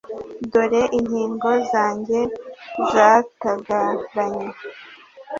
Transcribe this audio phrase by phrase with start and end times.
[0.51, 2.19] dore ingingo zanjye
[2.91, 4.47] zatagaranye